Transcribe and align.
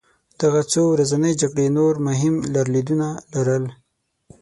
دغه 0.41 0.61
څو 0.71 0.81
ورځنۍ 0.93 1.33
جګړې 1.41 1.67
نور 1.77 1.93
مهم 2.07 2.35
لرلېدونه 2.53 3.07
لرل. 3.33 3.65